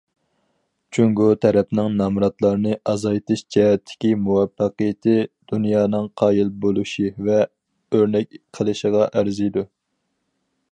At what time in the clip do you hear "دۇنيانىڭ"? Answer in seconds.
5.53-6.09